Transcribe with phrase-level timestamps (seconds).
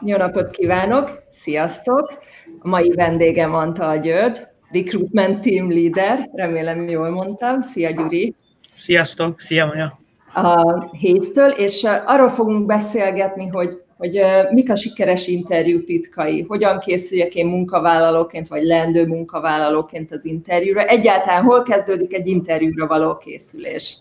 [0.00, 1.22] Jó napot kívánok!
[1.30, 2.18] Sziasztok!
[2.60, 7.60] A mai vendégem Antal György, Recruitment Team Leader, remélem jól mondtam.
[7.62, 8.34] Szia Gyuri!
[8.74, 9.40] Sziasztok!
[9.40, 9.98] Szia Maja!
[10.34, 14.20] A Héztől, és arról fogunk beszélgetni, hogy hogy
[14.50, 21.42] mik a sikeres interjú titkai, hogyan készüljek én munkavállalóként, vagy leendő munkavállalóként az interjúra, egyáltalán
[21.42, 23.98] hol kezdődik egy interjúra való készülés.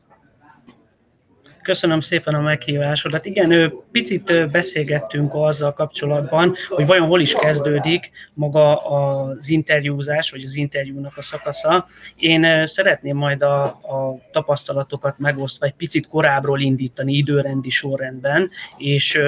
[1.68, 3.26] Köszönöm szépen a meghívásodat.
[3.26, 10.56] Igen, picit beszélgettünk azzal kapcsolatban, hogy vajon hol is kezdődik maga az interjúzás, vagy az
[10.56, 11.86] interjúnak a szakasza.
[12.16, 19.20] Én szeretném majd a, a tapasztalatokat megosztva egy picit korábbról indítani időrendi sorrendben, és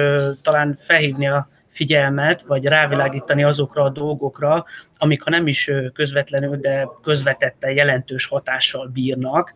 [0.42, 4.64] talán felhívni a figyelmet, vagy rávilágítani azokra a dolgokra,
[5.02, 9.52] amik ha nem is közvetlenül, de közvetettel jelentős hatással bírnak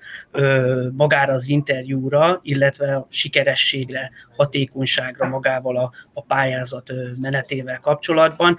[0.92, 8.56] magára az interjúra, illetve a sikerességre, hatékonyságra magával a, a pályázat menetével kapcsolatban.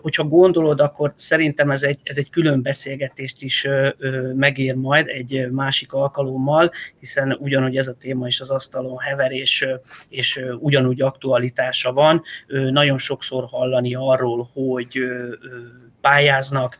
[0.00, 3.68] Hogyha gondolod, akkor szerintem ez egy, ez egy külön beszélgetést is
[4.34, 9.66] megér majd egy másik alkalommal, hiszen ugyanúgy ez a téma is az asztalon hever, és,
[10.08, 12.22] és ugyanúgy aktualitása van.
[12.46, 14.98] Nagyon sokszor hallani arról, hogy
[16.02, 16.76] pályáznak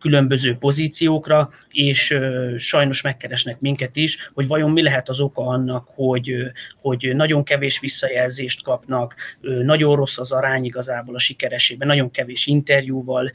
[0.00, 2.18] különböző pozíciókra, és
[2.56, 6.34] sajnos megkeresnek minket is, hogy vajon mi lehet az oka annak, hogy,
[6.80, 13.30] hogy nagyon kevés visszajelzést kapnak, nagyon rossz az arány igazából a sikerességben, nagyon kevés interjúval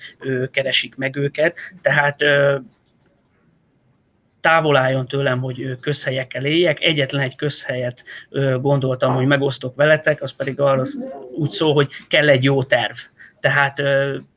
[0.52, 2.24] keresik meg őket, tehát
[4.44, 6.82] távol álljon tőlem, hogy közhelyekkel éljek.
[6.82, 8.04] Egyetlen egy közhelyet
[8.62, 10.84] gondoltam, hogy megosztok veletek, az pedig arra
[11.38, 12.96] úgy szól, hogy kell egy jó terv.
[13.44, 13.80] Tehát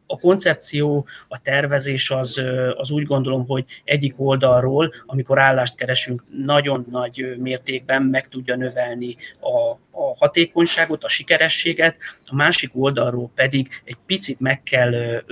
[0.07, 2.43] a koncepció, a tervezés az,
[2.77, 9.17] az úgy gondolom, hogy egyik oldalról, amikor állást keresünk, nagyon nagy mértékben meg tudja növelni
[9.41, 11.97] a, a hatékonyságot, a sikerességet,
[12.27, 15.23] a másik oldalról pedig egy picit meg kell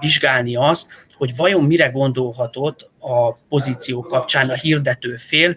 [0.00, 5.56] vizsgálni azt, hogy vajon mire gondolhatott a pozíció kapcsán a hirdető fél.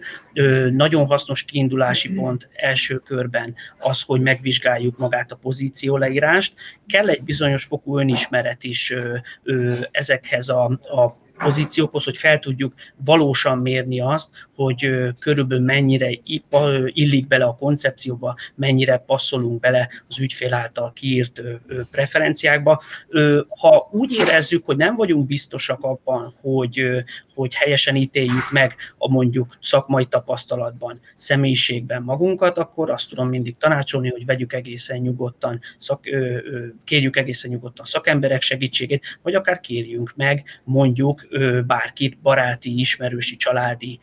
[0.70, 6.54] Nagyon hasznos kiindulási pont első körben az, hogy megvizsgáljuk magát a pozíció leírást.
[6.86, 8.94] Kell egy bizonyos fokú önismeret is
[9.90, 12.74] ezekhez a, a pozíciókhoz, hogy fel tudjuk
[13.04, 16.10] valósan mérni azt, hogy körülbelül mennyire
[16.86, 21.42] illik bele a koncepcióba, mennyire passzolunk bele az ügyfél által kiírt
[21.90, 22.82] preferenciákba.
[23.60, 29.56] Ha úgy érezzük, hogy nem vagyunk biztosak abban, hogy, hogy helyesen ítéljük meg a mondjuk
[29.60, 36.00] szakmai tapasztalatban, személyiségben magunkat, akkor azt tudom mindig tanácsolni, hogy vegyük egészen nyugodtan, szak,
[36.84, 41.26] kérjük egészen nyugodtan szakemberek segítségét, vagy akár kérjünk meg mondjuk
[41.66, 43.98] bárkit, baráti, ismerősi, családi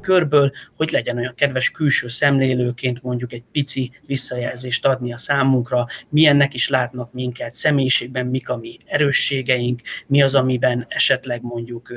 [0.00, 6.54] körből, hogy legyen olyan kedves külső szemlélőként mondjuk egy pici visszajelzést adni a számunkra, milyennek
[6.54, 11.92] is látnak minket személyiségben, mik a mi erősségeink, mi az, amiben esetleg mondjuk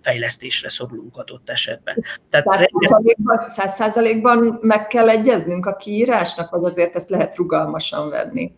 [0.00, 2.04] fejlesztésre szorulunk adott esetben.
[2.30, 2.46] Tehát
[3.46, 8.52] száz százalékban meg kell egyeznünk a kiírásnak, vagy azért ezt lehet rugalmasan venni?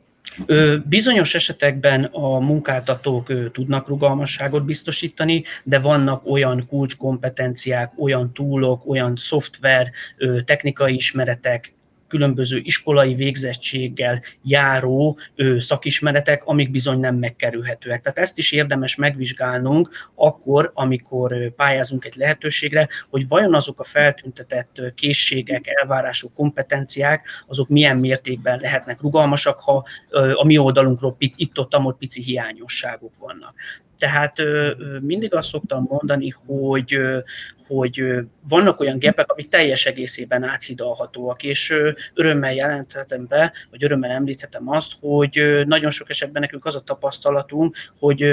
[0.85, 9.91] Bizonyos esetekben a munkáltatók tudnak rugalmasságot biztosítani, de vannak olyan kulcskompetenciák, olyan túlok, olyan szoftver,
[10.45, 11.73] technikai ismeretek,
[12.13, 15.19] különböző iskolai végzettséggel járó
[15.59, 18.01] szakismeretek, amik bizony nem megkerülhetőek.
[18.03, 24.83] Tehát ezt is érdemes megvizsgálnunk akkor, amikor pályázunk egy lehetőségre, hogy vajon azok a feltüntetett
[24.95, 29.85] készségek, elvárások, kompetenciák, azok milyen mértékben lehetnek rugalmasak, ha
[30.35, 33.55] a mi oldalunkról itt-ott pici hiányosságok vannak.
[34.03, 34.35] Tehát
[35.01, 36.99] mindig azt szoktam mondani, hogy,
[37.67, 38.05] hogy
[38.49, 41.75] vannak olyan gépek, amik teljes egészében áthidalhatóak, és
[42.15, 47.77] örömmel jelenthetem be, vagy örömmel említhetem azt, hogy nagyon sok esetben nekünk az a tapasztalatunk,
[47.99, 48.25] hogy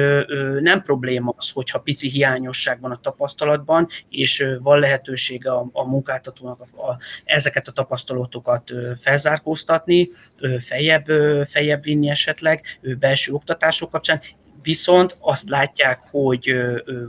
[0.62, 6.60] nem probléma az, hogyha pici hiányosság van a tapasztalatban, és van lehetősége a, a munkáltatónak
[6.62, 10.10] a, a, ezeket a tapasztalatokat felzárkóztatni,
[10.60, 11.06] feljebb,
[11.48, 14.22] feljebb vinni esetleg belső oktatások kapcsán,
[14.64, 16.56] viszont azt látják, hogy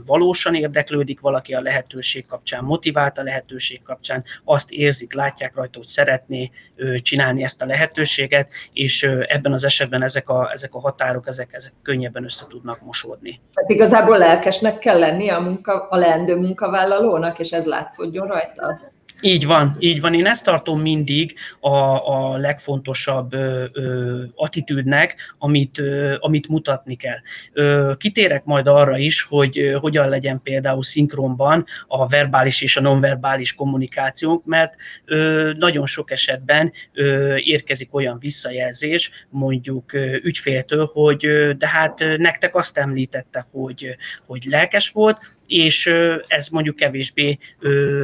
[0.05, 5.87] valósan érdeklődik valaki a lehetőség kapcsán, motivált a lehetőség kapcsán, azt érzik, látják rajta, hogy
[5.87, 6.49] szeretné
[6.95, 11.73] csinálni ezt a lehetőséget, és ebben az esetben ezek a, ezek a határok, ezek, ezek
[11.81, 13.39] könnyebben össze tudnak mosódni.
[13.53, 18.79] Tehát igazából lelkesnek kell lenni a, munka, a leendő munkavállalónak, és ez látszódjon rajta?
[19.21, 20.13] Így van, így van.
[20.13, 21.75] Én ezt tartom mindig a,
[22.07, 27.17] a legfontosabb ö, ö, attitűdnek, amit, ö, amit mutatni kell.
[27.53, 32.81] Ö, kitérek majd arra is, hogy ö, hogyan legyen például szinkronban a verbális és a
[32.81, 34.75] nonverbális kommunikációnk, mert
[35.05, 42.01] ö, nagyon sok esetben ö, érkezik olyan visszajelzés, mondjuk ö, ügyféltől, hogy ö, de hát
[42.01, 43.95] ö, nektek azt említette, hogy,
[44.25, 45.19] hogy lelkes volt,
[45.51, 45.93] és
[46.27, 47.37] ez mondjuk kevésbé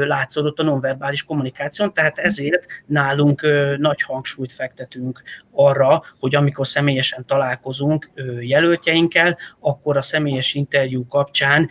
[0.08, 3.42] látszódott a nonverbális kommunikáción, tehát ezért nálunk
[3.78, 5.22] nagy hangsúlyt fektetünk
[5.52, 8.10] arra, hogy amikor személyesen találkozunk
[8.40, 11.70] jelöltjeinkkel, akkor a személyes interjú kapcsán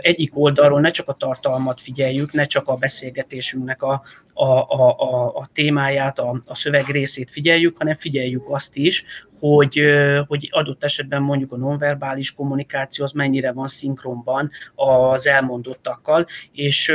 [0.00, 4.02] egyik oldalról ne csak a tartalmat figyeljük, ne csak a beszélgetésünknek a,
[4.34, 9.04] a, a, a, a témáját, a, a szöveg részét figyeljük, hanem figyeljük azt is,
[9.38, 9.80] hogy,
[10.26, 16.92] hogy adott esetben mondjuk a nonverbális kommunikáció az mennyire van szinkronban az elmondottakkal, és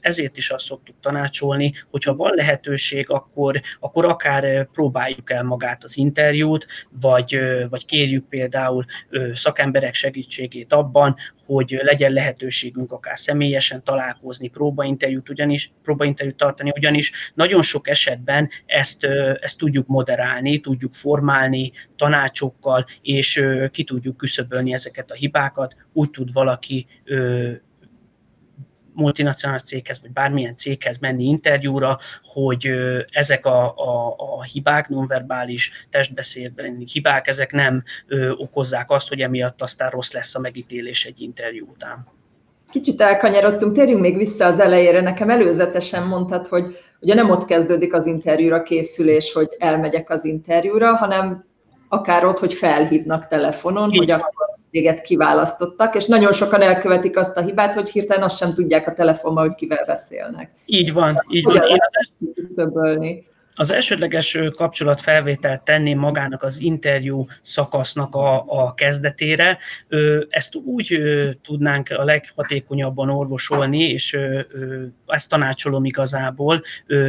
[0.00, 5.96] ezért is azt szoktuk tanácsolni, hogyha van lehetőség, akkor, akkor akár próbáljuk el magát az
[5.96, 6.66] interjút,
[7.00, 7.40] vagy,
[7.70, 8.84] vagy kérjük például
[9.32, 11.16] szakemberek segítségét abban,
[11.54, 19.04] hogy legyen lehetőségünk akár személyesen találkozni, próbainterjút, ugyanis, próbainterjút tartani, ugyanis nagyon sok esetben ezt,
[19.40, 26.32] ezt tudjuk moderálni, tudjuk formálni tanácsokkal, és ki tudjuk küszöbölni ezeket a hibákat, úgy tud
[26.32, 26.86] valaki
[29.00, 32.68] multinacionális céghez, vagy bármilyen céghez menni interjúra, hogy
[33.10, 39.62] ezek a, a, a hibák, nonverbális testbeszédben hibák, ezek nem ö, okozzák azt, hogy emiatt
[39.62, 42.06] aztán rossz lesz a megítélés egy interjú után.
[42.70, 45.00] Kicsit elkanyarodtunk, térjünk még vissza az elejére.
[45.00, 50.96] Nekem előzetesen mondtad, hogy ugye nem ott kezdődik az interjúra készülés, hogy elmegyek az interjúra,
[50.96, 51.44] hanem
[51.88, 57.36] akár ott, hogy felhívnak telefonon, Így hogy akkor téged kiválasztottak, és nagyon sokan elkövetik azt
[57.36, 60.50] a hibát, hogy hirtelen azt sem tudják a telefonban, hogy kivel beszélnek.
[60.66, 61.62] Így van, így van.
[63.02, 63.22] Én
[63.54, 69.58] az elsődleges kapcsolatfelvételt tenni magának az interjú szakasznak a, a kezdetére.
[70.28, 71.00] Ezt úgy
[71.42, 74.18] tudnánk a leghatékonyabban orvosolni, és
[75.06, 76.62] ezt tanácsolom igazából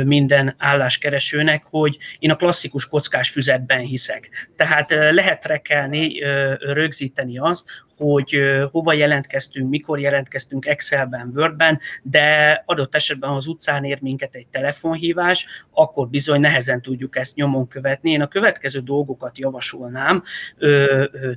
[0.04, 4.50] minden álláskeresőnek, hogy én a klasszikus kockás füzetben hiszek.
[4.56, 6.20] Tehát lehet rekelni,
[6.60, 7.70] rögzíteni azt,
[8.01, 8.39] hogy
[8.71, 14.48] hova jelentkeztünk, mikor jelentkeztünk Excelben, Wordben, de adott esetben, ha az utcán ér minket egy
[14.48, 18.12] telefonhívás, akkor bizony nehezen tudjuk ezt nyomon követni.
[18.12, 20.24] Én a következő dolgokat javasolnám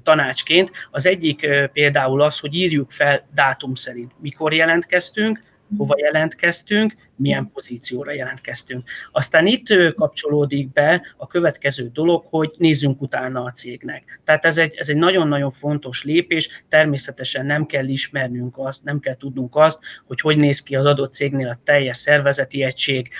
[0.02, 0.70] tanácsként.
[0.90, 5.40] Az egyik például az, hogy írjuk fel dátum szerint, mikor jelentkeztünk,
[5.76, 8.88] hova jelentkeztünk, milyen pozícióra jelentkeztünk.
[9.12, 14.20] Aztán itt kapcsolódik be a következő dolog, hogy nézzünk utána a cégnek.
[14.24, 19.16] Tehát ez egy, ez egy nagyon-nagyon fontos lépés, természetesen nem kell ismernünk azt, nem kell
[19.16, 23.10] tudnunk azt, hogy hogy néz ki az adott cégnél a teljes szervezeti egység,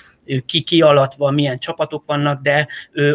[0.46, 2.69] ki ki alatt van, milyen csapatok vannak, de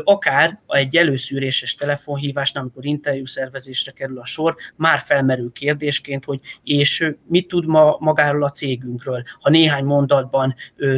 [0.03, 7.11] akár egy előszűréses telefonhívásnál, amikor interjú szervezésre kerül a sor, már felmerül kérdésként, hogy és
[7.27, 10.55] mit tud ma magáról a cégünkről, ha néhány mondatban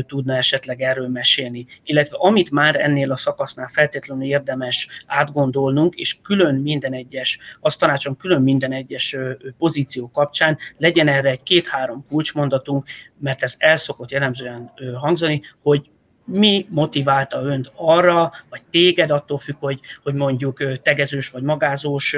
[0.08, 1.66] tudna esetleg erről mesélni.
[1.84, 8.18] Illetve amit már ennél a szakasznál feltétlenül érdemes átgondolnunk, és külön minden egyes, azt tanácsom
[8.18, 9.18] külön minden egyes
[9.58, 12.88] pozíció kapcsán legyen erre egy két-három kulcsmondatunk,
[13.18, 15.90] mert ez el szokott jellemzően hangzani, hogy
[16.32, 22.18] mi motiválta önt arra, vagy téged, attól függ, hogy, hogy mondjuk tegezős vagy magázós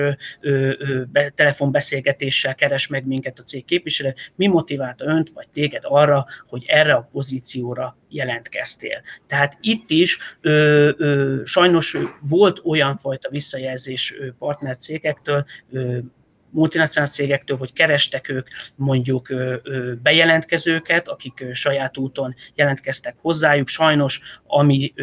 [1.35, 6.93] telefonbeszélgetéssel keres meg minket a cég képviselő, mi motiválta önt, vagy téged arra, hogy erre
[6.93, 9.01] a pozícióra jelentkeztél.
[9.27, 11.97] Tehát itt is ö, ö, sajnos
[12.29, 15.45] volt olyan fajta visszajelzés partnercégektől,
[16.53, 19.33] multinacionális cégektől, hogy kerestek ők mondjuk
[20.03, 23.67] bejelentkezőket, akik saját úton jelentkeztek hozzájuk.
[23.67, 24.93] Sajnos, ami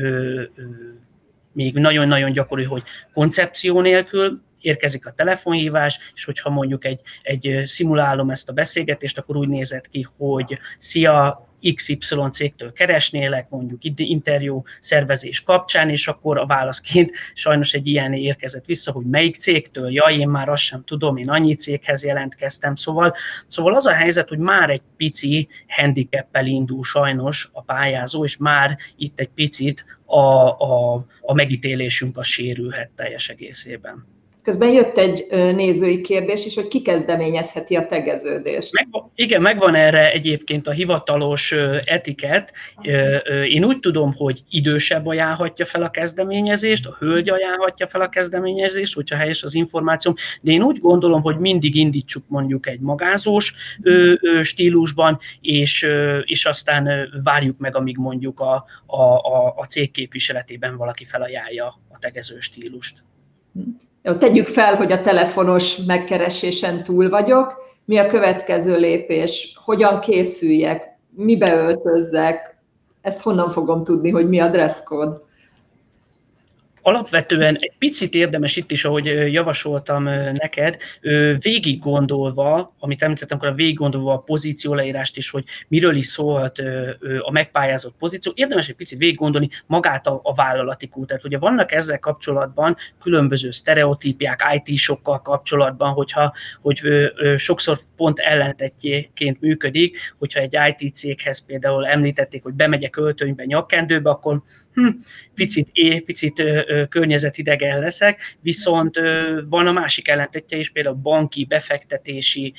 [1.52, 8.30] még nagyon-nagyon gyakori, hogy koncepció nélkül érkezik a telefonhívás, és hogyha mondjuk egy, egy szimulálom
[8.30, 11.96] ezt a beszélgetést, akkor úgy nézett ki, hogy szia, XY
[12.30, 18.92] cégtől keresnélek, mondjuk interjú szervezés kapcsán, és akkor a válaszként sajnos egy ilyen érkezett vissza,
[18.92, 23.14] hogy melyik cégtől, ja, én már azt sem tudom, én annyi céghez jelentkeztem, szóval,
[23.46, 28.78] szóval az a helyzet, hogy már egy pici handicappel indul sajnos a pályázó, és már
[28.96, 34.18] itt egy picit a, a, a megítélésünk a sérülhet teljes egészében.
[34.42, 38.72] Közben jött egy nézői kérdés is, hogy ki kezdeményezheti a tegeződést.
[38.72, 41.52] Meg, igen, megvan erre egyébként a hivatalos
[41.84, 42.52] etiket.
[43.48, 48.94] Én úgy tudom, hogy idősebb ajánlhatja fel a kezdeményezést, a hölgy ajánlhatja fel a kezdeményezést,
[48.94, 53.54] hogyha helyes az információm, de én úgy gondolom, hogy mindig indítsuk mondjuk egy magázós
[54.42, 55.86] stílusban, és,
[56.24, 56.88] és aztán
[57.22, 63.02] várjuk meg, amíg mondjuk a, a, a, a cég képviseletében valaki felajánlja a tegező stílust.
[64.02, 67.56] Tegyük fel, hogy a telefonos megkeresésen túl vagyok.
[67.84, 69.58] Mi a következő lépés?
[69.64, 70.98] Hogyan készüljek?
[71.10, 72.58] Mibe öltözzek?
[73.00, 75.18] Ezt honnan fogom tudni, hogy mi a dress code?
[76.82, 80.76] Alapvetően egy picit érdemes itt is, ahogy javasoltam neked,
[81.38, 86.06] végig gondolva, amit említettem, akkor a végig gondolva a pozíció leírást is, hogy miről is
[86.06, 86.62] szólhat
[87.20, 91.24] a megpályázott pozíció, érdemes egy picit végig gondolni magát a, a vállalati kultát.
[91.24, 96.82] Ugye vannak ezzel kapcsolatban különböző sztereotípiák, IT-sokkal kapcsolatban, hogyha hogy
[97.36, 104.42] sokszor pont ellentetjéként működik, hogyha egy IT céghez például említették, hogy bemegyek öltönybe, nyakkendőbe, akkor
[104.74, 104.88] hm,
[105.34, 106.44] picit é, picit
[106.88, 109.00] környezetidegen leszek, viszont
[109.48, 112.54] van a másik ellentetje is, például a banki, befektetési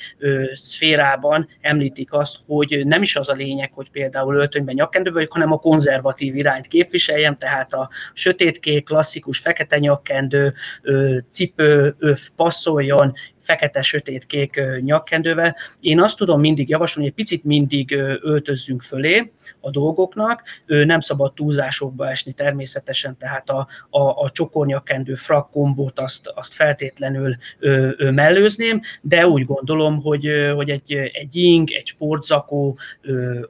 [0.52, 5.52] szférában említik azt, hogy nem is az a lényeg, hogy például öltönyben nyakkendő vagyok, hanem
[5.52, 10.52] a konzervatív irányt képviseljem, tehát a sötétkék, klasszikus fekete nyakkendő,
[11.30, 11.96] cipő,
[12.36, 15.56] passzoljon, fekete, sötét, kék nyakkendővel.
[15.80, 21.32] Én azt tudom mindig javasolni, hogy egy picit mindig öltözzünk fölé a dolgoknak, nem szabad
[21.34, 28.10] túlzásokba esni természetesen, tehát a, a, a csokornyakkendő frak kombót azt, azt feltétlenül ö, ö,
[28.10, 32.78] mellőzném, de úgy gondolom, hogy, hogy egy, egy ing, egy sportzakó,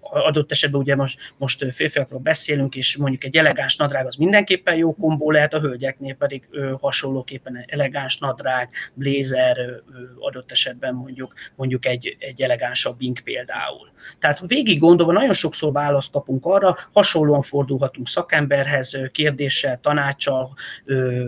[0.01, 4.95] adott esetben ugye most, most férfiakról beszélünk, és mondjuk egy elegáns nadrág az mindenképpen jó
[4.95, 9.82] kombó lehet, a hölgyeknél pedig ö, hasonlóképpen elegáns nadrág, blazer,
[10.19, 13.91] adott esetben mondjuk, mondjuk egy, egy elegánsabb ink például.
[14.19, 20.55] Tehát végig gondolva nagyon sokszor választ kapunk arra, hasonlóan fordulhatunk szakemberhez kérdéssel, tanácssal,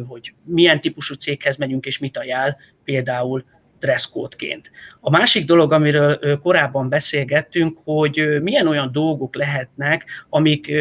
[0.07, 3.45] hogy milyen típusú céghez megyünk és mit ajánl, például
[3.85, 4.71] dresszkódként.
[5.01, 10.73] A másik dolog, amiről korábban beszélgettünk, hogy milyen olyan dolgok lehetnek, amik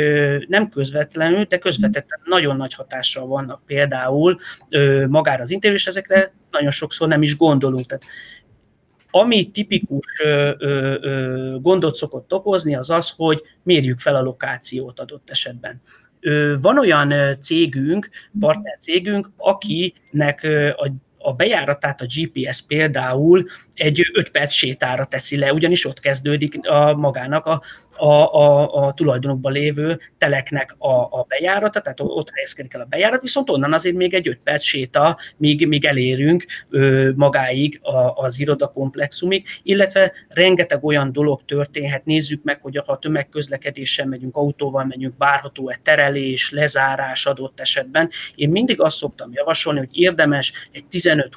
[0.47, 4.37] nem közvetlenül, de közvetetten nagyon nagy hatással vannak például
[5.07, 7.85] magára az interjú, és ezekre nagyon sokszor nem is gondolunk.
[7.85, 8.03] Tehát
[9.15, 14.99] ami tipikus ö, ö, ö, gondot szokott okozni, az az, hogy mérjük fel a lokációt
[14.99, 15.81] adott esetben.
[16.19, 20.91] Ö, van olyan cégünk, partner cégünk, akinek a
[21.33, 26.95] a bejáratát a GPS például egy 5 perc sétára teszi le, ugyanis ott kezdődik a
[26.95, 27.61] magának a,
[27.97, 33.21] a, a, a tulajdonokban lévő teleknek a, a bejárata, tehát ott helyezkedik el a bejárat,
[33.21, 38.39] viszont onnan azért még egy 5 perc séta, míg, míg elérünk ö, magáig a, az
[38.39, 45.79] irodakomplexumig, illetve rengeteg olyan dolog történhet, nézzük meg, hogy ha tömegközlekedéssel megyünk, autóval megyünk, várható-e
[45.83, 48.09] terelés, lezárás adott esetben.
[48.35, 50.85] Én mindig azt szoktam javasolni, hogy érdemes egy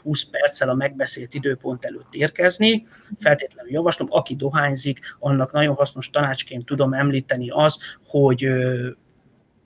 [0.05, 2.85] 15-20 perccel a megbeszélt időpont előtt érkezni,
[3.19, 8.49] feltétlenül javaslom, aki dohányzik, annak nagyon hasznos tanács tanácsként tudom említeni az, hogy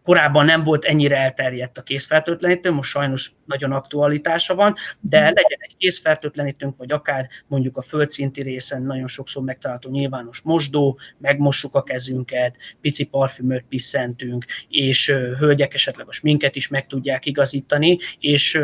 [0.02, 5.26] korábban nem volt ennyire elterjedt a készfertőtlenítő, most sajnos nagyon aktualitása van, de mhm.
[5.26, 11.74] legyen egy készfertőtlenítőnk, vagy akár mondjuk a földszinti részen nagyon sokszor megtalálható nyilvános mosdó, megmossuk
[11.74, 15.08] a kezünket, pici parfümöt piszentünk, és
[15.38, 18.60] hölgyek esetleg a sminket is meg tudják igazítani, és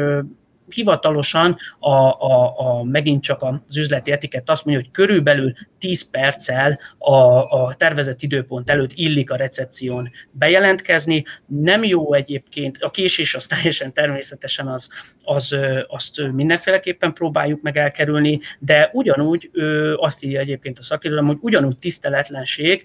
[0.68, 6.78] hivatalosan a, a, a, megint csak az üzleti etikett azt mondja, hogy körülbelül 10 perccel
[6.98, 11.24] a, a tervezett időpont előtt illik a recepción bejelentkezni.
[11.46, 14.88] Nem jó egyébként, a késés az teljesen természetesen az,
[15.24, 15.56] az,
[15.86, 19.50] azt mindenféleképpen próbáljuk meg elkerülni, de ugyanúgy
[19.96, 22.84] azt írja egyébként a szakirodalom, hogy ugyanúgy tiszteletlenség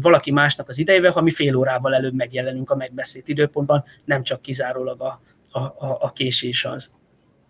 [0.00, 4.42] valaki másnak az idejével, ha mi fél órával előbb megjelenünk a megbeszélt időpontban, nem csak
[4.42, 5.62] kizárólag a, a,
[6.00, 6.90] a késés az.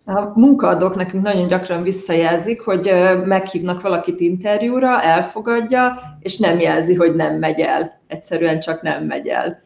[0.05, 2.91] A munkaadók nekünk nagyon gyakran visszajelzik, hogy
[3.25, 8.01] meghívnak valakit interjúra, elfogadja, és nem jelzi, hogy nem megy el.
[8.07, 9.61] Egyszerűen csak nem megy el.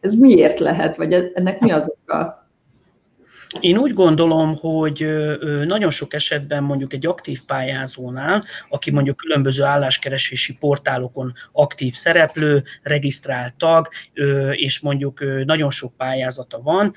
[0.00, 2.39] Ez miért lehet, vagy ennek mi az oka?
[3.60, 5.06] Én úgy gondolom, hogy
[5.64, 13.54] nagyon sok esetben mondjuk egy aktív pályázónál, aki mondjuk különböző álláskeresési portálokon aktív szereplő, regisztrált
[13.54, 13.88] tag,
[14.50, 16.94] és mondjuk nagyon sok pályázata van,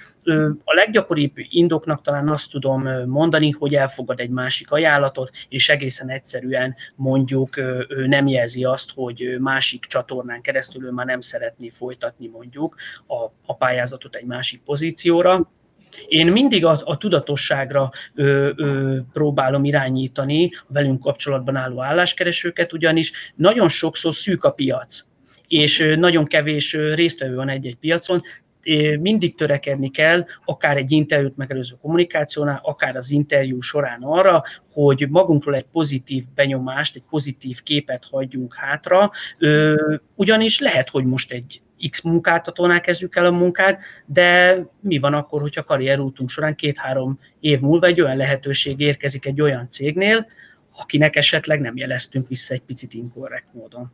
[0.64, 6.76] a leggyakoribb indoknak talán azt tudom mondani, hogy elfogad egy másik ajánlatot, és egészen egyszerűen
[6.96, 7.50] mondjuk
[8.06, 12.76] nem jelzi azt, hogy másik csatornán keresztül ő már nem szeretné folytatni mondjuk
[13.08, 15.50] a, a pályázatot egy másik pozícióra,
[16.08, 23.12] Én mindig a, a tudatosságra ö, ö, próbálom irányítani a velünk kapcsolatban álló álláskeresőket, ugyanis
[23.36, 25.04] nagyon sokszor szűk a piac
[25.48, 28.22] és nagyon kevés résztvevő van egy-egy piacon,
[29.00, 35.56] mindig törekedni kell, akár egy interjút megelőző kommunikációnál, akár az interjú során arra, hogy magunkról
[35.56, 39.12] egy pozitív benyomást, egy pozitív képet hagyjunk hátra,
[40.16, 45.42] ugyanis lehet, hogy most egy X munkáltatónál kezdjük el a munkát, de mi van akkor,
[45.42, 50.28] hogyha karrierútunk során két-három év múlva egy olyan lehetőség érkezik egy olyan cégnél,
[50.78, 53.92] akinek esetleg nem jeleztünk vissza egy picit inkorrekt módon.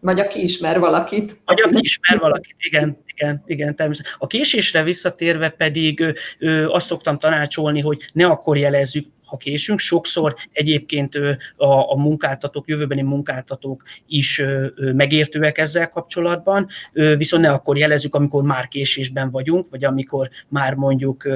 [0.00, 1.40] Vagy aki ismer valakit.
[1.44, 4.18] Vagy aki ismer valakit, igen, igen, igen, természetesen.
[4.20, 9.78] A késésre visszatérve pedig ö, azt szoktam tanácsolni, hogy ne akkor jelezzük, ha késünk.
[9.78, 11.14] Sokszor egyébként
[11.56, 14.42] a, a munkáltatók, jövőbeni munkáltatók is
[14.76, 21.28] megértőek ezzel kapcsolatban, viszont ne akkor jelezzük, amikor már késésben vagyunk, vagy amikor már mondjuk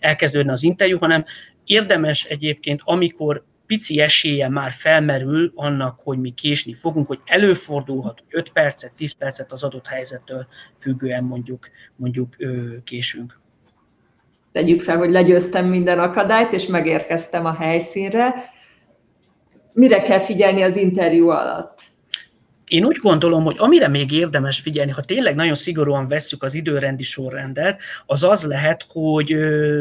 [0.00, 1.24] elkezdődne az interjú, hanem
[1.64, 8.38] érdemes egyébként, amikor pici esélye már felmerül annak, hogy mi késni fogunk, hogy előfordulhat, hogy
[8.38, 10.46] 5 percet, 10 percet az adott helyzettől
[10.78, 12.36] függően mondjuk, mondjuk
[12.84, 13.42] késünk.
[14.54, 18.34] Tegyük fel, hogy legyőztem minden akadályt, és megérkeztem a helyszínre.
[19.72, 21.82] Mire kell figyelni az interjú alatt?
[22.68, 27.02] Én úgy gondolom, hogy amire még érdemes figyelni, ha tényleg nagyon szigorúan vesszük az időrendi
[27.02, 29.36] sorrendet, az az lehet, hogy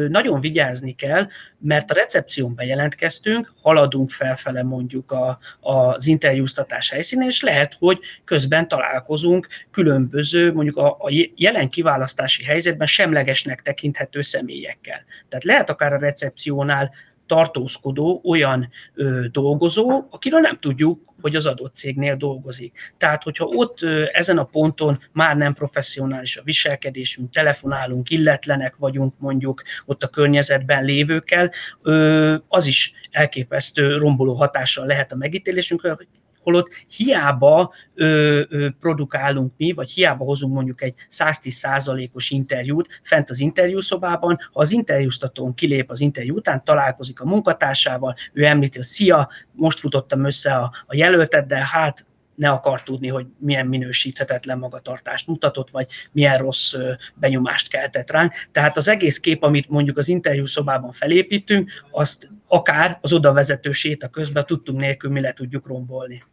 [0.10, 7.42] nagyon vigyázni kell, mert a recepción bejelentkeztünk, haladunk felfele mondjuk a, az interjúztatás helyszínén, és
[7.42, 15.04] lehet, hogy közben találkozunk különböző, mondjuk a, a jelen kiválasztási helyzetben semlegesnek tekinthető személyekkel.
[15.30, 16.92] Tehát lehet akár a recepciónál
[17.25, 22.94] tartózkodó olyan ö, dolgozó, akiről nem tudjuk, hogy az adott cégnél dolgozik.
[22.98, 29.13] Tehát, hogyha ott ö, ezen a ponton már nem professzionális a viselkedésünk, telefonálunk, illetlenek vagyunk
[29.18, 31.51] mondjuk ott a környezetben lévőkkel,
[31.82, 35.96] ö, az is elképesztő romboló hatással lehet a megítélésünkre,
[36.43, 43.39] holott hiába ö, ö, produkálunk mi, vagy hiába hozunk mondjuk egy 110%-os interjút fent az
[43.39, 49.29] interjúszobában, ha az interjúztatón kilép az interjú után, találkozik a munkatársával, ő említi, hogy szia,
[49.51, 52.05] most futottam össze a, a jelöltet, hát
[52.36, 56.74] ne akar tudni, hogy milyen minősíthetetlen magatartást mutatott, vagy milyen rossz
[57.13, 58.34] benyomást keltett ránk.
[58.52, 63.72] Tehát az egész kép, amit mondjuk az interjú szobában felépítünk, azt akár az oda vezető
[63.72, 66.24] séta közben tudtunk nélkül mi le tudjuk rombolni.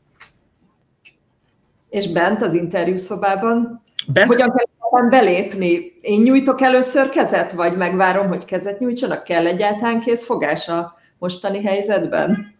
[1.88, 3.82] És bent az interjúszobában?
[4.06, 4.28] Bent?
[4.28, 4.52] Hogyan
[4.90, 5.92] kell belépni?
[6.00, 9.24] Én nyújtok először kezet, vagy megvárom, hogy kezet nyújtsanak?
[9.24, 12.54] Kell egyáltalán készfogás a mostani helyzetben?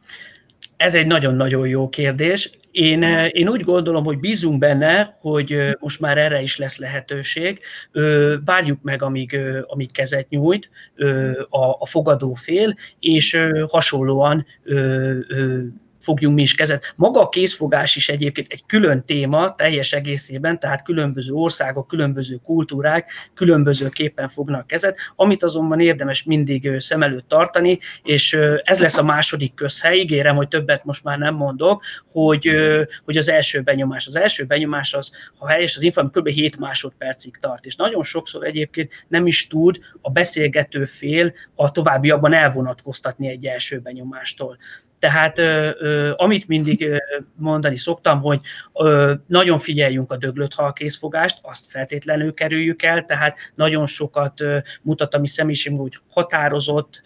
[0.81, 2.51] Ez egy nagyon-nagyon jó kérdés.
[2.71, 7.61] Én, én úgy gondolom, hogy bízunk benne, hogy most már erre is lesz lehetőség.
[8.45, 10.71] Várjuk meg, amíg, amíg kezet nyújt
[11.49, 14.47] a, a fogadó fél, és hasonlóan
[16.01, 16.95] fogjunk mi is kezet.
[16.97, 23.11] Maga a készfogás is egyébként egy külön téma teljes egészében, tehát különböző országok, különböző kultúrák
[23.35, 28.33] különbözőképpen fognak kezet, amit azonban érdemes mindig szem előtt tartani, és
[28.65, 31.83] ez lesz a második közhely, ígérem, hogy többet most már nem mondok,
[32.13, 32.51] hogy,
[33.05, 34.07] hogy az első benyomás.
[34.07, 36.29] Az első benyomás az, ha helyes, az infam kb.
[36.29, 42.33] 7 másodpercig tart, és nagyon sokszor egyébként nem is tud a beszélgető fél a továbbiakban
[42.33, 44.59] elvonatkoztatni egy első benyomástól.
[45.01, 45.41] Tehát
[46.17, 47.03] amit mindig
[47.37, 48.41] mondani szoktam, hogy
[49.27, 54.45] nagyon figyeljünk a döglött halkészfogást, azt feltétlenül kerüljük el, tehát nagyon sokat
[54.83, 57.03] mutat a mi személyiségünk, hogy határozott,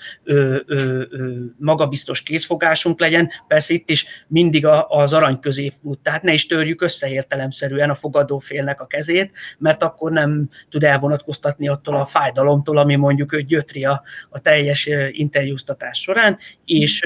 [1.59, 3.31] magabiztos készfogásunk legyen.
[3.49, 8.81] Persze itt is mindig az arany középút, tehát ne is törjük össze értelemszerűen a fogadófélnek
[8.81, 14.03] a kezét, mert akkor nem tud elvonatkoztatni attól a fájdalomtól, ami mondjuk ő gyötri a,
[14.31, 17.03] a teljes interjúztatás során, és,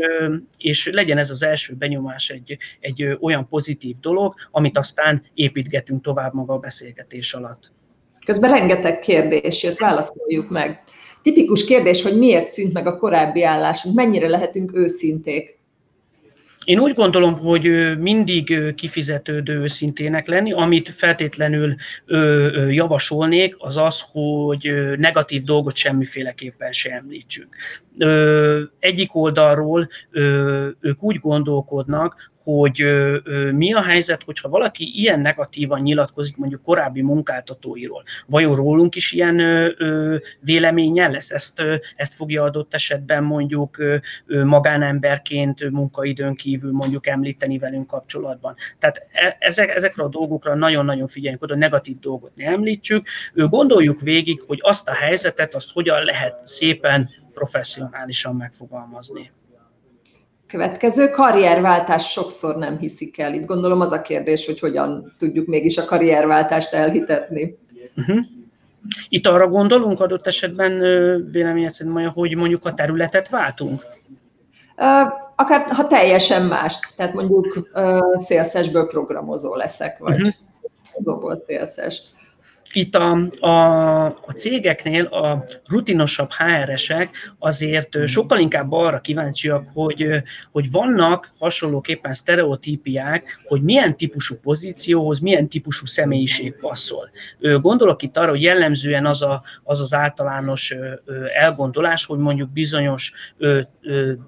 [0.58, 6.02] és és legyen ez az első benyomás egy, egy olyan pozitív dolog, amit aztán építgetünk
[6.02, 7.72] tovább maga a beszélgetés alatt.
[8.26, 10.82] Közben rengeteg kérdés jött, válaszoljuk meg.
[11.22, 15.58] Tipikus kérdés, hogy miért szűnt meg a korábbi állásunk, mennyire lehetünk őszinték?
[16.68, 21.74] Én úgy gondolom, hogy mindig kifizetődő őszintének lenni, amit feltétlenül
[22.68, 27.56] javasolnék, az az, hogy negatív dolgot semmiféleképpen sem említsünk.
[28.78, 29.88] Egyik oldalról
[30.80, 32.84] ők úgy gondolkodnak, hogy
[33.52, 38.02] mi a helyzet, hogyha valaki ilyen negatívan nyilatkozik mondjuk korábbi munkáltatóiról.
[38.26, 39.36] Vajon rólunk is ilyen
[40.40, 41.30] véleménye lesz?
[41.30, 41.62] Ezt,
[41.96, 43.76] ezt fogja adott esetben mondjuk
[44.26, 48.54] magánemberként munkaidőn kívül mondjuk említeni velünk kapcsolatban.
[48.78, 53.06] Tehát e, ezek, ezekre a dolgokra nagyon-nagyon figyeljünk oda, negatív dolgot ne említsük.
[53.34, 59.30] Gondoljuk végig, hogy azt a helyzetet, azt hogyan lehet szépen professzionálisan megfogalmazni.
[60.48, 63.34] Következő karrierváltás sokszor nem hiszik el.
[63.34, 67.58] Itt gondolom az a kérdés, hogy hogyan tudjuk mégis a karrierváltást elhitetni.
[67.96, 68.18] Uh-huh.
[69.08, 70.78] Itt arra gondolunk adott esetben
[71.30, 73.84] véleményed szerint, hogy mondjuk a területet váltunk?
[75.36, 77.70] Akár ha teljesen más, tehát mondjuk
[78.14, 80.34] szélszesből programozó leszek, vagy uh-huh.
[80.98, 82.02] azokból szélszes
[82.72, 88.06] itt a, a, a cégeknél a rutinosabb HR-esek azért hmm.
[88.06, 90.06] sokkal inkább arra kíváncsiak, hogy,
[90.52, 97.10] hogy vannak hasonlóképpen sztereotípiák, hogy milyen típusú pozícióhoz, milyen típusú személyiség passzol.
[97.60, 100.74] Gondolok itt arra, hogy jellemzően az a, az, az általános
[101.34, 103.12] elgondolás, hogy mondjuk bizonyos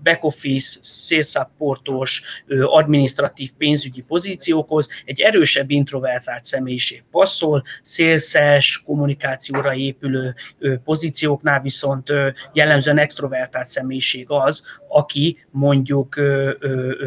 [0.03, 2.22] back-office, szélszapportos,
[2.64, 10.35] administratív pénzügyi pozíciókhoz egy erősebb introvertált személyiség passzol, sales összes kommunikációra épülő
[10.85, 12.12] pozícióknál viszont
[12.53, 16.09] jellemzően extrovertált személyiség az, aki mondjuk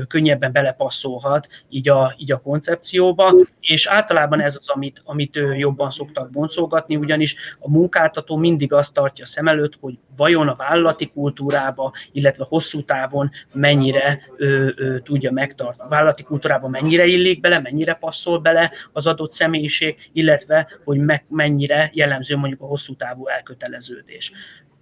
[0.08, 6.32] könnyebben belepasszolhat így a, így a koncepcióba, és általában ez az, amit, amit jobban szoktak
[6.32, 12.46] boncolgatni, ugyanis a munkáltató mindig azt tartja szem előtt, hogy vajon a vállalati kultúrába, illetve
[12.48, 15.90] hosszú távon mennyire ö, ö, tudja megtartani.
[15.90, 21.26] A vállalati kultúrába mennyire illik bele, mennyire passzol bele az adott személyiség, illetve hogy meg,
[21.30, 24.32] mennyire jellemző mondjuk a hosszú távú elköteleződés.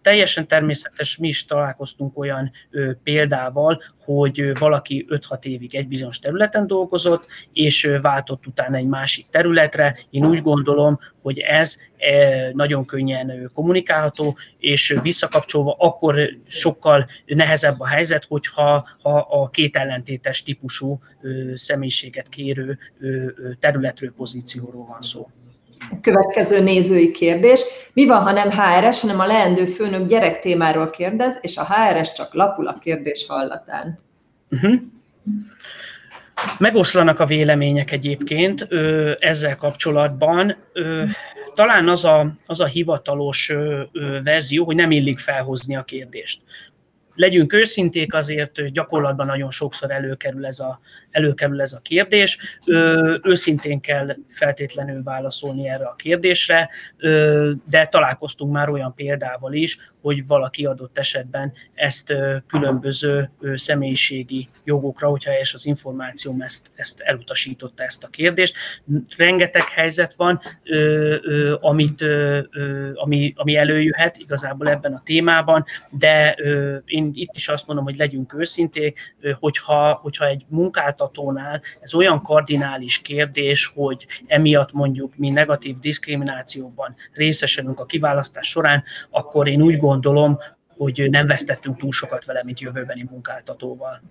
[0.02, 6.68] Teljesen természetes, mi is találkoztunk olyan ö, példával, hogy valaki 5-6 évig egy bizonyos területen
[6.68, 10.00] dolgozott, és váltott utána egy másik területre.
[10.10, 11.78] Én úgy gondolom, hogy ez
[12.54, 20.44] nagyon könnyen kommunikálható, és visszakapcsolva akkor sokkal nehezebb a helyzet, hogyha ha a két ellentétes
[20.44, 21.00] típusú
[21.54, 22.78] személyiséget kérő
[23.60, 25.30] területről, pozícióról van szó.
[26.02, 27.62] Következő nézői kérdés.
[27.94, 32.12] Mi van, ha nem HRS, hanem a leendő főnök gyerek témáról kérdez, és a HRS
[32.12, 34.00] csak lapul a kérdés hallatán?
[34.50, 34.76] Uh-huh.
[36.58, 40.56] Megoszlanak a vélemények egyébként ö, ezzel kapcsolatban.
[40.74, 41.04] Ö,
[41.54, 46.42] talán az a, az a hivatalos ö, ö, verzió, hogy nem illik felhozni a kérdést
[47.22, 50.80] legyünk őszinték, azért gyakorlatban nagyon sokszor előkerül ez a,
[51.12, 52.38] előkerül ez a kérdés.
[52.66, 59.78] Ö, őszintén kell feltétlenül válaszolni erre a kérdésre, ö, de találkoztunk már olyan példával is,
[60.02, 62.14] hogy valaki adott esetben ezt
[62.48, 68.56] különböző személyiségi jogokra, hogyha helyes az információm, ezt, ezt elutasította ezt a kérdést.
[69.18, 70.42] Rengeteg helyzet van,
[71.60, 72.06] amit,
[72.94, 76.34] ami, ami előjöhet igazából ebben a témában, de
[76.86, 83.02] én itt is azt mondom, hogy legyünk őszinték, hogyha, hogyha egy munkáltatónál ez olyan kardinális
[83.02, 89.91] kérdés, hogy emiatt mondjuk mi negatív diszkriminációban részesedünk a kiválasztás során, akkor én úgy gondolom,
[89.92, 90.38] gondolom,
[90.78, 94.02] hogy nem vesztettünk túl sokat vele, mint jövőbeni munkáltatóval.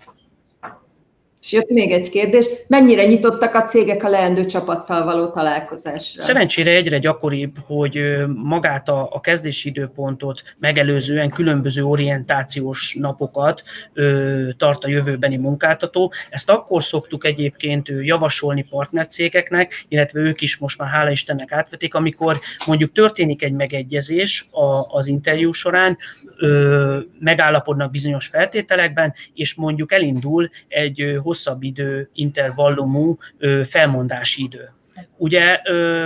[1.40, 6.22] És jött még egy kérdés, mennyire nyitottak a cégek a leendő csapattal való találkozásra?
[6.22, 8.00] Szerencsére egyre gyakoribb, hogy
[8.34, 16.12] magát a, a kezdési időpontot megelőzően különböző orientációs napokat ö, tart a jövőbeni munkáltató.
[16.30, 22.40] Ezt akkor szoktuk egyébként javasolni partnercégeknek, illetve ők is most már hála Istennek átvetik, amikor
[22.66, 25.98] mondjuk történik egy megegyezés a, az interjú során,
[26.36, 33.16] ö, megállapodnak bizonyos feltételekben, és mondjuk elindul egy hosszabb idő intervallumú
[33.64, 34.72] felmondási idő.
[35.16, 35.60] Ugye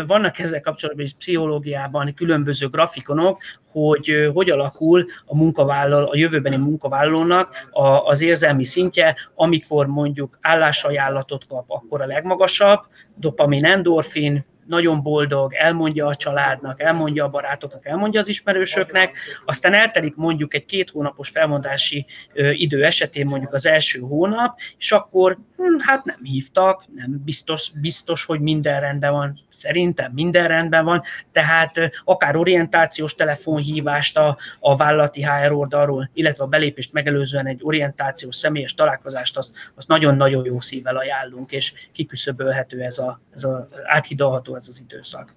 [0.06, 7.70] vannak ezzel kapcsolatban is pszichológiában különböző grafikonok, hogy hogy alakul a munkavállaló, a jövőbeni munkavállalónak
[8.04, 12.80] az érzelmi szintje, amikor mondjuk állásajánlatot kap, akkor a legmagasabb,
[13.16, 20.14] dopamin, endorfin, nagyon boldog, elmondja a családnak, elmondja a barátoknak, elmondja az ismerősöknek, aztán eltelik
[20.16, 26.04] mondjuk egy két hónapos felmondási idő esetén mondjuk az első hónap, és akkor hm, hát
[26.04, 32.36] nem hívtak, nem biztos, biztos, hogy minden rendben van, szerintem minden rendben van, tehát akár
[32.36, 39.36] orientációs telefonhívást a, a vállalati HR oldalról, illetve a belépést megelőzően egy orientációs személyes találkozást,
[39.36, 44.80] azt, azt nagyon-nagyon jó szívvel ajánlunk, és kiküszöbölhető ez a, ez a áthidalható ez az
[44.80, 45.34] időszak.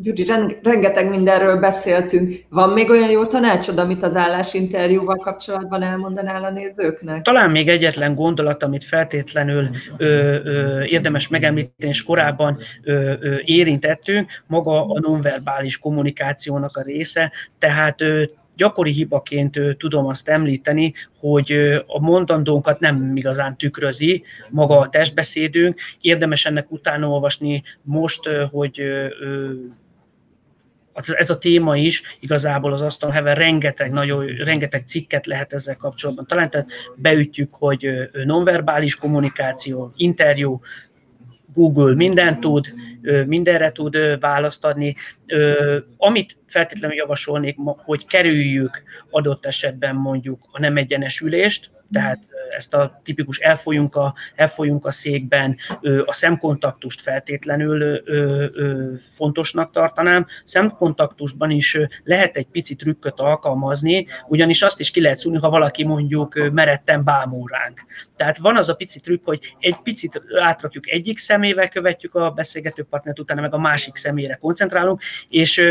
[0.00, 0.26] Gyuri,
[0.62, 2.34] rengeteg mindenről beszéltünk.
[2.48, 7.22] Van még olyan jó tanácsod, amit az állásinterjúval kapcsolatban elmondanál a nézőknek?
[7.22, 10.04] Talán még egyetlen gondolat, amit feltétlenül ö,
[10.44, 18.00] ö, érdemes megemlíteni, és korábban ö, ö, érintettünk, maga a nonverbális kommunikációnak a része, tehát
[18.00, 18.24] ö,
[18.58, 21.52] gyakori hibaként tudom azt említeni, hogy
[21.86, 25.80] a mondandónkat nem igazán tükrözi maga a testbeszédünk.
[26.00, 28.82] Érdemes ennek utána olvasni most, hogy
[31.06, 36.26] ez a téma is igazából az asztal heven rengeteg, nagyon, rengeteg cikket lehet ezzel kapcsolatban
[36.26, 37.88] talán, tehát beütjük, hogy
[38.24, 40.60] nonverbális kommunikáció, interjú,
[41.54, 42.74] Google mindent tud,
[43.26, 44.94] mindenre tud választ adni.
[45.96, 52.18] Amit feltétlenül javasolnék, hogy kerüljük adott esetben mondjuk a nem egyenesülést, tehát
[52.56, 55.56] ezt a tipikus elfolyunk a, elfolyunk a székben,
[56.04, 58.02] a szemkontaktust feltétlenül
[59.14, 60.26] fontosnak tartanám.
[60.44, 65.84] Szemkontaktusban is lehet egy pici trükköt alkalmazni, ugyanis azt is ki lehet szúrni, ha valaki
[65.84, 67.84] mondjuk meretten bámul ránk.
[68.16, 72.84] Tehát van az a pici trükk, hogy egy picit átrakjuk egyik szemével, követjük a beszélgető
[72.84, 75.62] partnert, utána meg a másik személyre koncentrálunk, és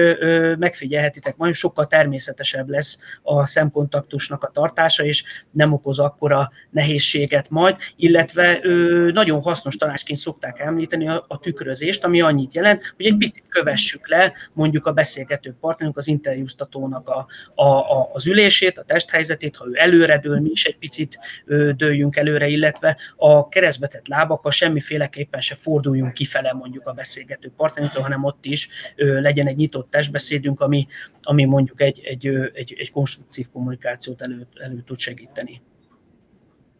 [0.58, 7.76] megfigyelhetitek, majd sokkal természetesebb lesz a szemkontaktusnak a tartása, és nem okoz akkora nehézséget majd,
[7.96, 13.18] illetve ö, nagyon hasznos tanácsként szokták említeni a, a tükrözést, ami annyit jelent, hogy egy
[13.18, 18.84] picit kövessük le mondjuk a beszélgető partnerünk, az interjúztatónak a, a, a, az ülését, a
[18.84, 24.08] testhelyzetét, ha ő előre dől, mi is egy picit ö, dőljünk előre, illetve a keresztbetett
[24.08, 29.56] lábakkal semmiféleképpen se forduljunk kifele mondjuk a beszélgető partnerünktől, hanem ott is ö, legyen egy
[29.56, 30.88] nyitott testbeszédünk, ami,
[31.22, 35.62] ami mondjuk egy, egy, egy, egy konstruktív kommunikációt elő, elő tud segíteni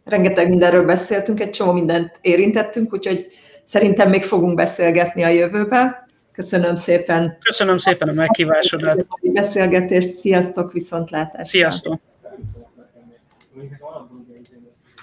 [0.08, 3.26] rengeteg mindenről beszéltünk, egy csomó mindent érintettünk, úgyhogy
[3.64, 6.06] szerintem még fogunk beszélgetni a jövőben.
[6.32, 7.38] Köszönöm szépen.
[7.40, 9.06] Köszönöm szépen a meghívásodat.
[9.20, 11.44] Beszélgetést, sziasztok, viszontlátásra.
[11.44, 12.00] Sziasztok.